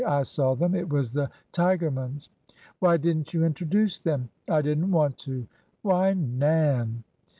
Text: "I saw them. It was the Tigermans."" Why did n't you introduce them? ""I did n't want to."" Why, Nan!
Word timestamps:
"I 0.03 0.23
saw 0.23 0.55
them. 0.55 0.73
It 0.73 0.89
was 0.89 1.13
the 1.13 1.29
Tigermans."" 1.51 2.29
Why 2.79 2.97
did 2.97 3.17
n't 3.17 3.33
you 3.35 3.45
introduce 3.45 3.99
them? 3.99 4.29
""I 4.49 4.63
did 4.63 4.79
n't 4.79 4.89
want 4.89 5.19
to."" 5.29 5.45
Why, 5.83 6.13
Nan! 6.15 7.03